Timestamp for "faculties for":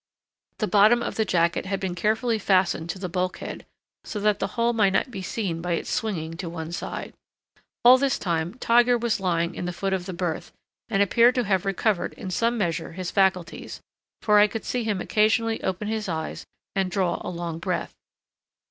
13.11-14.39